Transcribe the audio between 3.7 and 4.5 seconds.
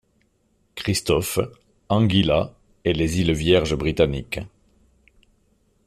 britanniques.